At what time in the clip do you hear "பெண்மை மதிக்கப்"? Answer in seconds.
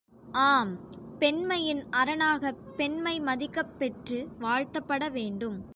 2.77-3.77